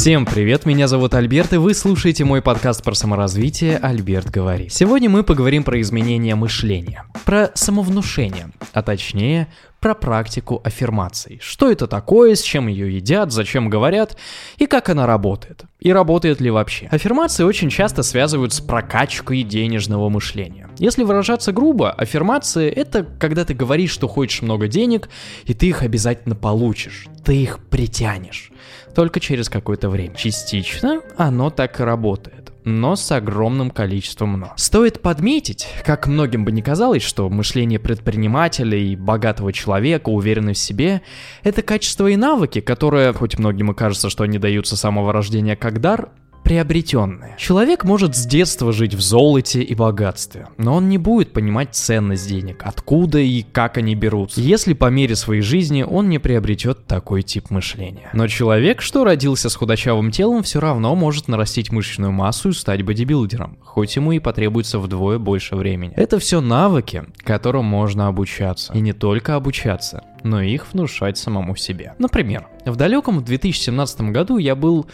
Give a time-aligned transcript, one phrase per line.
[0.00, 4.72] Всем привет, меня зовут Альберт, и вы слушаете мой подкаст про саморазвитие «Альберт говорит».
[4.72, 11.38] Сегодня мы поговорим про изменение мышления, про самовнушение, а точнее, про практику аффирмаций.
[11.42, 14.16] Что это такое, с чем ее едят, зачем говорят
[14.56, 15.64] и как она работает.
[15.80, 16.86] И работает ли вообще.
[16.90, 20.68] Аффирмации очень часто связывают с прокачкой денежного мышления.
[20.78, 25.10] Если выражаться грубо, аффирмации— это когда ты говоришь, что хочешь много денег,
[25.44, 27.06] и ты их обязательно получишь.
[27.30, 28.50] Ты их притянешь
[28.92, 30.16] только через какое-то время.
[30.16, 34.52] Частично оно так и работает но с огромным количеством «но».
[34.56, 40.58] Стоит подметить, как многим бы не казалось, что мышление предпринимателя и богатого человека, уверенный в
[40.58, 41.00] себе,
[41.42, 45.56] это качества и навыки, которые, хоть многим и кажется, что они даются с самого рождения
[45.56, 46.10] как дар,
[46.42, 47.36] приобретенное.
[47.38, 52.28] Человек может с детства жить в золоте и богатстве, но он не будет понимать ценность
[52.28, 57.22] денег, откуда и как они берутся, если по мере своей жизни он не приобретет такой
[57.22, 58.10] тип мышления.
[58.12, 62.82] Но человек, что родился с худощавым телом, все равно может нарастить мышечную массу и стать
[62.82, 65.92] бодибилдером, хоть ему и потребуется вдвое больше времени.
[65.96, 68.72] Это все навыки, которым можно обучаться.
[68.72, 71.94] И не только обучаться, но и их внушать самому себе.
[71.98, 74.86] Например, в далеком 2017 году я был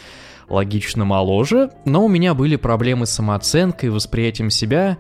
[0.49, 4.99] логично моложе, но у меня были проблемы с самооценкой, восприятием себя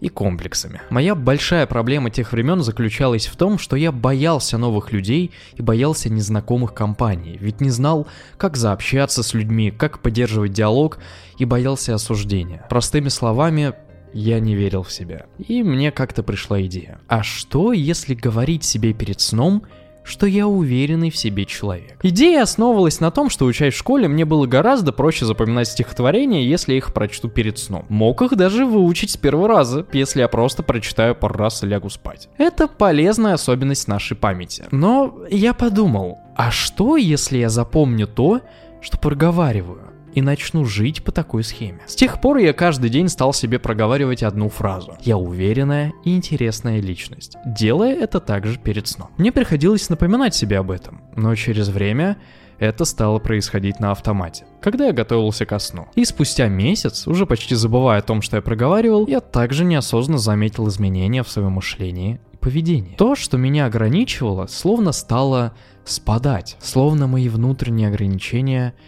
[0.00, 0.80] и комплексами.
[0.90, 6.10] Моя большая проблема тех времен заключалась в том, что я боялся новых людей и боялся
[6.10, 10.98] незнакомых компаний, ведь не знал, как заобщаться с людьми, как поддерживать диалог
[11.38, 12.66] и боялся осуждения.
[12.68, 13.72] Простыми словами,
[14.12, 15.26] я не верил в себя.
[15.38, 17.00] И мне как-то пришла идея.
[17.06, 19.62] А что, если говорить себе перед сном–
[20.06, 21.98] что я уверенный в себе человек.
[22.02, 26.72] Идея основывалась на том, что учась в школе, мне было гораздо проще запоминать стихотворения, если
[26.72, 27.84] я их прочту перед сном.
[27.88, 31.90] Мог их даже выучить с первого раза, если я просто прочитаю пару раз и лягу
[31.90, 32.28] спать.
[32.38, 34.64] Это полезная особенность нашей памяти.
[34.70, 38.40] Но я подумал, а что, если я запомню то,
[38.80, 39.95] что проговариваю?
[40.16, 41.80] И начну жить по такой схеме.
[41.86, 44.96] С тех пор я каждый день стал себе проговаривать одну фразу.
[45.02, 49.10] Я уверенная и интересная личность, делая это также перед сном.
[49.18, 52.16] Мне приходилось напоминать себе об этом, но через время
[52.58, 55.88] это стало происходить на автомате, когда я готовился ко сну.
[55.94, 60.66] И спустя месяц, уже почти забывая о том, что я проговаривал, я также неосознанно заметил
[60.68, 62.96] изменения в своем мышлении и поведении.
[62.96, 65.52] То, что меня ограничивало, словно стало
[65.84, 68.72] спадать, словно мои внутренние ограничения–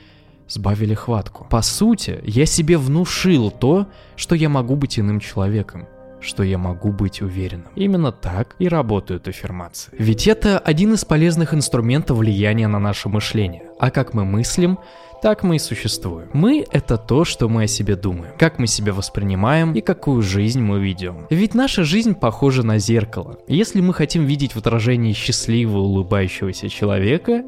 [0.49, 1.47] сбавили хватку.
[1.51, 3.87] По сути, я себе внушил то,
[4.17, 5.87] что я могу быть иным человеком
[6.21, 7.69] что я могу быть уверенным.
[7.77, 9.93] Именно так и работают аффирмации.
[9.97, 13.71] Ведь это один из полезных инструментов влияния на наше мышление.
[13.79, 14.79] А как мы мыслим,
[15.23, 16.29] так мы и существуем.
[16.33, 20.61] Мы— это то, что мы о себе думаем, как мы себя воспринимаем и какую жизнь
[20.61, 21.27] мы ведем.
[21.31, 23.39] Ведь наша жизнь похожа на зеркало.
[23.49, 27.43] Если мы хотим видеть в отражении счастливого улыбающегося человека,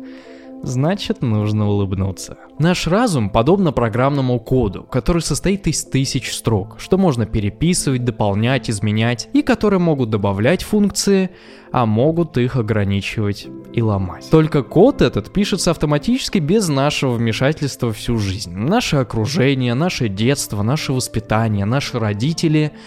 [0.63, 2.37] значит нужно улыбнуться.
[2.59, 9.29] Наш разум подобно программному коду, который состоит из тысяч строк, что можно переписывать, дополнять, изменять,
[9.33, 11.31] и которые могут добавлять функции,
[11.73, 14.29] а могут их ограничивать и ломать.
[14.31, 18.53] Только код этот пишется автоматически без нашего вмешательства всю жизнь.
[18.53, 22.73] Наше окружение, наше детство, наше воспитание, наши родители—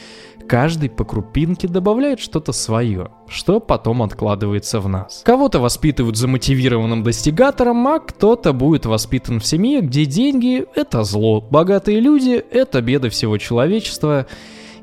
[0.48, 5.22] Каждый по крупинке добавляет что-то свое, что потом откладывается в нас.
[5.26, 12.00] Кого-то воспитывают замотивированным достигатором, а кто-то будет воспитан в семье, где деньги— это зло, богатые
[12.00, 14.28] люди— это беда всего человечества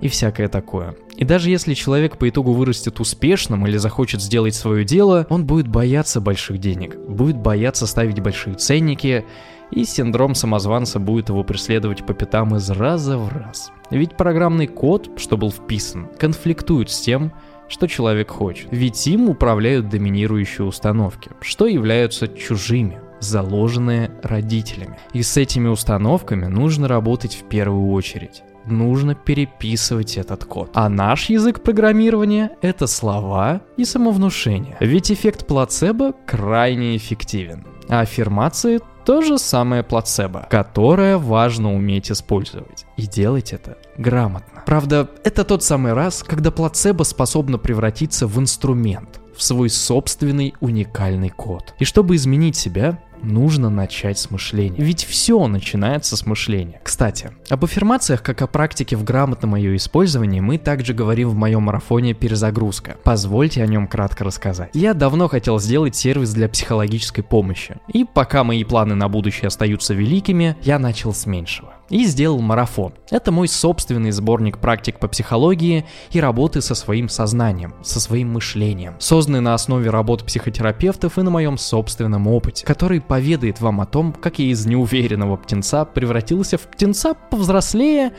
[0.01, 0.97] и всякое такое.
[1.17, 5.69] И даже если человек по итогу вырастет успешным или захочет сделать свое дело, он будет
[5.69, 9.27] бояться больших денег, будет бояться ставить большие ценники,
[9.71, 13.73] и синдром самозванца будет его преследовать по пятам из раза в раз.
[13.91, 17.33] Ведь программный код, что был вписан, конфликтует с тем,
[17.69, 18.69] что человек хочет.
[18.71, 24.99] Ведь им управляют доминирующие установки, что являются чужими, заложенные родителями.
[25.13, 30.71] И с этими установками нужно работать в первую очередь нужно переписывать этот код.
[30.75, 34.77] А наш язык программирования— это слова и самовнушение.
[34.81, 37.67] Ведь эффект плацебо крайне эффективен.
[37.89, 38.81] А аффирмации
[39.11, 42.87] то же самое плацебо, которое важно уметь использовать.
[42.97, 44.63] И делать это грамотно.
[44.67, 51.31] Правда, это тот самый раз, когда плацебо способно превратиться в инструмент, в свой собственный уникальный
[51.31, 51.75] код.
[51.81, 54.77] И чтобы изменить себя, нужно начать с мышления.
[54.79, 56.81] Ведь все начинается с мышления.
[56.83, 61.63] Кстати, об аффирмациях, как о практике в грамотном ее использовании, мы также говорим в моем
[61.63, 62.97] марафоне «Перезагрузка».
[63.05, 64.71] Позвольте о нем кратко рассказать.
[64.75, 67.77] Я давно хотел сделать сервис для психологической помощи.
[67.89, 72.95] И пока мои планы на будущее остаются великими, я начал с меньшего и сделал марафон.
[73.11, 78.95] Это мой собственный сборник практик по психологии и работы со своим сознанием, со своим мышлением,
[78.99, 84.13] созданный на основе работ психотерапевтов и на моем собственном опыте, который поведает вам о том,
[84.13, 88.13] как я из неуверенного птенца превратился в птенца повзрослее,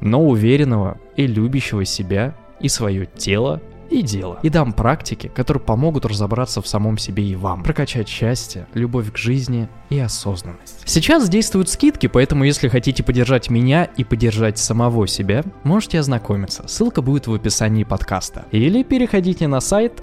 [0.00, 4.38] но уверенного и любящего себя и свое тело и дело.
[4.42, 9.16] И дам практики, которые помогут разобраться в самом себе и вам, прокачать счастье, любовь к
[9.16, 10.82] жизни и осознанность.
[10.84, 16.66] Сейчас действуют скидки, поэтому если хотите поддержать меня и поддержать самого себя, можете ознакомиться.
[16.68, 18.46] Ссылка будет в описании подкаста.
[18.52, 20.02] Или переходите на сайт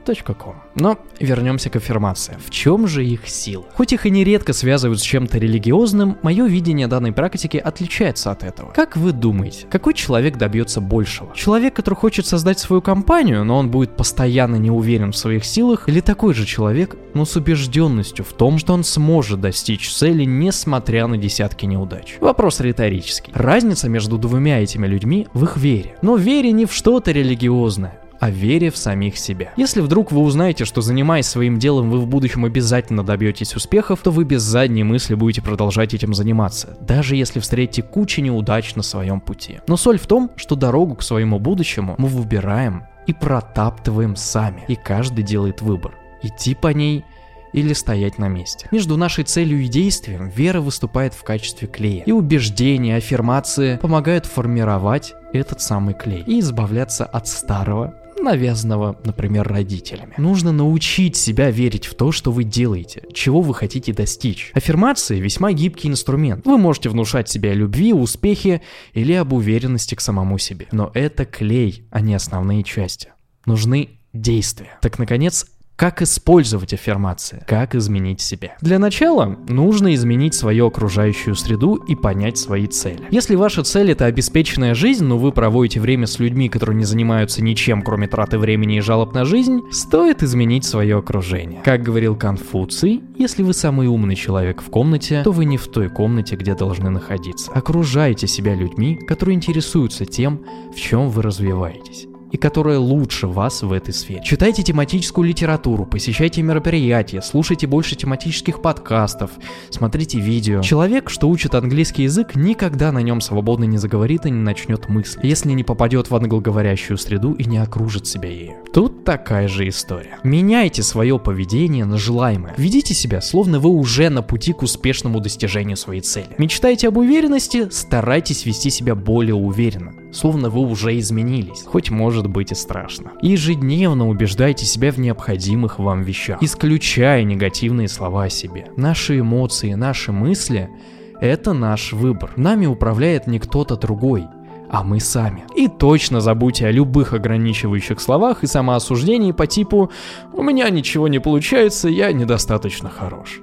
[0.00, 0.54] albertreload.com.
[0.74, 2.40] Но вернемся к аффирмациям.
[2.40, 3.64] В чем же их сила?
[3.74, 8.70] Хоть их и нередко связывают с чем-то религиозным, мое видение данной практики отличается от этого.
[8.70, 11.34] Как вы думаете, какой человек добьется большего?
[11.34, 15.88] Человек, который хочет создать свою компанию, но он будет постоянно не уверен в своих силах,
[15.88, 21.06] или такой же человек, но с убежденностью в том, что он сможет достичь цели, несмотря
[21.06, 22.16] на десятки неудач?
[22.20, 23.32] Вопрос риторический.
[23.34, 25.96] Разница между двумя этими людьми в их вере.
[26.02, 29.52] Но вере не в что-то религиозное, о вере в самих себя.
[29.56, 34.10] Если вдруг вы узнаете, что занимаясь своим делом вы в будущем обязательно добьетесь успехов, то
[34.10, 39.20] вы без задней мысли будете продолжать этим заниматься, даже если встретите кучу неудач на своем
[39.20, 39.60] пути.
[39.66, 44.76] Но соль в том, что дорогу к своему будущему мы выбираем и протаптываем сами, и
[44.76, 45.96] каждый делает выбор.
[46.22, 47.04] Идти по ней
[47.52, 48.68] или стоять на месте.
[48.70, 52.04] Между нашей целью и действием вера выступает в качестве клея.
[52.04, 60.14] И убеждения, аффирмации помогают формировать этот самый клей и избавляться от старого навязанного, например, родителями.
[60.16, 64.50] Нужно научить себя верить в то, что вы делаете, чего вы хотите достичь.
[64.54, 66.46] Аффирмации весьма гибкий инструмент.
[66.46, 68.62] Вы можете внушать себе о любви, успехе
[68.92, 70.68] или об уверенности к самому себе.
[70.72, 73.12] Но это клей, а не основные части.
[73.46, 74.78] Нужны действия.
[74.82, 75.46] Так, наконец,
[75.80, 77.42] как использовать аффирмации?
[77.46, 78.54] Как изменить себя?
[78.60, 83.00] Для начала нужно изменить свою окружающую среду и понять свои цели.
[83.10, 87.42] Если ваша цель это обеспеченная жизнь, но вы проводите время с людьми, которые не занимаются
[87.42, 91.62] ничем, кроме траты времени и жалоб на жизнь, стоит изменить свое окружение.
[91.62, 95.88] Как говорил Конфуций, если вы самый умный человек в комнате, то вы не в той
[95.88, 97.50] комнате, где должны находиться.
[97.52, 100.44] Окружайте себя людьми, которые интересуются тем,
[100.74, 104.22] в чем вы развиваетесь и которая лучше вас в этой сфере.
[104.24, 109.32] Читайте тематическую литературу, посещайте мероприятия, слушайте больше тематических подкастов,
[109.70, 110.60] смотрите видео.
[110.62, 115.20] Человек, что учит английский язык, никогда на нем свободно не заговорит и не начнет мысли,
[115.26, 118.54] если не попадет в англоговорящую среду и не окружит себя ею.
[118.72, 120.18] Тут такая же история.
[120.22, 122.54] Меняйте свое поведение на желаемое.
[122.56, 126.28] Ведите себя, словно вы уже на пути к успешному достижению своей цели.
[126.38, 132.52] Мечтаете об уверенности, старайтесь вести себя более уверенно словно вы уже изменились, хоть может быть
[132.52, 133.12] и страшно.
[133.22, 138.68] Ежедневно убеждайте себя в необходимых вам вещах, исключая негативные слова о себе.
[138.76, 140.70] Наши эмоции, наши мысли–
[141.20, 142.32] это наш выбор.
[142.36, 144.26] Нами управляет не кто-то другой,
[144.70, 145.44] а мы сами.
[145.56, 149.90] И точно забудьте о любых ограничивающих словах и самоосуждении по типу
[150.32, 153.40] «у меня ничего не получается, я недостаточно хорош».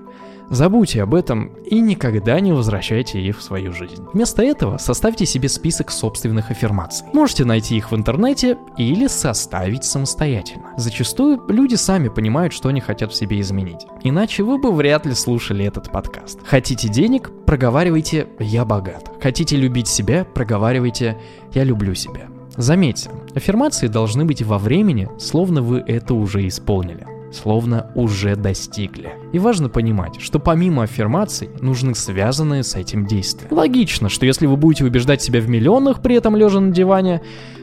[0.49, 4.05] Забудьте об этом и никогда не возвращайте их в свою жизнь.
[4.13, 7.05] Вместо этого составьте себе список собственных аффирмаций.
[7.13, 10.73] Можете найти их в интернете или составить самостоятельно.
[10.77, 13.85] Зачастую люди сами понимают, что они хотят в себе изменить.
[14.03, 16.39] Иначе вы бы вряд ли слушали этот подкаст.
[16.45, 17.29] Хотите денег?
[17.45, 19.11] Проговаривайте «я богат».
[19.21, 20.23] Хотите любить себя?
[20.23, 21.17] Проговаривайте
[21.53, 22.27] «я люблю себя».
[22.55, 29.13] Заметьте, аффирмации должны быть во времени, словно вы это уже исполнили словно уже достигли.
[29.33, 33.47] И важно понимать, что помимо аффирмаций нужны связанные с этим действия.
[33.51, 37.21] Логично, что если вы будете убеждать себя в миллионах, при этом лежа на диване,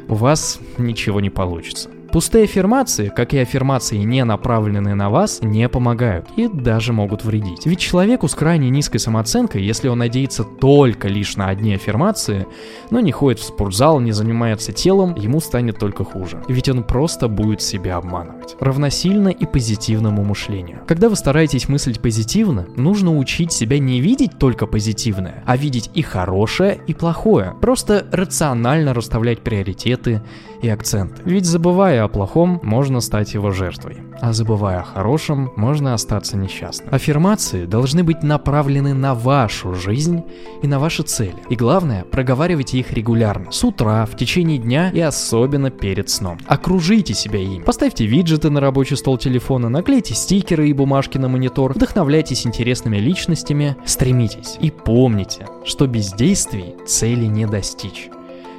[0.09, 1.91] у вас ничего не получится.
[2.15, 7.67] Пустые аффирмации, как и аффирмации, не направленные на вас, не помогают и даже могут вредить.
[7.67, 12.47] Ведь человеку с крайне низкой самооценкой, если он надеется только лишь на одни аффирмации,
[12.91, 16.41] но не ходит в спортзал, не занимается телом, ему станет только хуже.
[16.47, 18.55] Ведь он просто будет себя обманывать.
[18.61, 20.83] Равносильно и позитивному мышлению.
[20.87, 26.03] Когда вы стараетесь мыслить позитивно, нужно учить себя не видеть только позитивное, а видеть и
[26.03, 27.57] хорошее, и плохое.
[27.61, 30.23] Просто рационально расставлять приоритеты
[30.63, 31.21] и акценты.
[31.25, 33.99] Ведь забывая о плохом, можно стать его жертвой.
[34.21, 36.95] А забывая о хорошем, можно остаться несчастным.
[36.95, 40.23] Аффирмации должны быть направлены на вашу жизнь
[40.63, 41.37] и на ваши цели.
[41.51, 43.51] И главное, проговаривайте их регулярно.
[43.51, 46.39] С утра, в течение дня и особенно перед сном.
[46.47, 47.63] Окружите себя ими.
[47.63, 53.77] Поставьте виджеты на рабочий стол телефона, наклейте стикеры и бумажки на монитор, вдохновляйтесь интересными личностями,
[53.85, 54.57] стремитесь.
[54.61, 58.09] И помните, что без действий цели не достичь.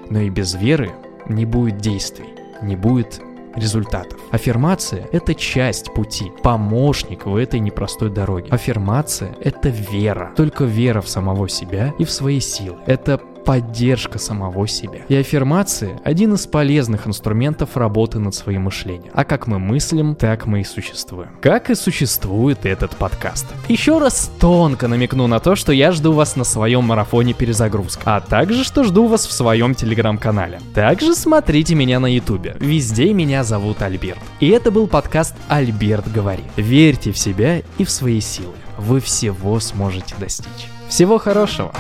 [0.09, 0.91] Но и без веры
[1.27, 2.29] не будет действий,
[2.61, 3.21] не будет
[3.55, 4.19] результатов.
[4.31, 8.49] Аффирмация– это часть пути, помощник в этой непростой дороге.
[8.51, 12.77] Аффирмация– это вера, только вера в самого себя и в свои силы.
[12.85, 15.01] Это поддержка самого себя.
[15.07, 19.11] И аффирмации– один из полезных инструментов работы над своим мышлением.
[19.13, 21.29] А как мы мыслим, так мы и существуем.
[21.41, 23.45] Как и существует этот подкаст.
[23.69, 28.21] Еще раз тонко намекну на то, что я жду вас на своем марафоне перезагрузка, а
[28.21, 30.59] также, что жду вас в своем телеграм-канале.
[30.73, 32.57] Также смотрите меня на ютубе.
[32.59, 34.19] Везде меня зовут Альберт.
[34.39, 36.45] И это был подкаст «Альберт говорит».
[36.55, 38.53] Верьте в себя и в свои силы.
[38.77, 40.67] Вы всего сможете достичь.
[40.89, 41.71] Всего хорошего!